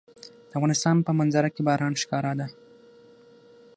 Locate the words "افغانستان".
0.57-0.95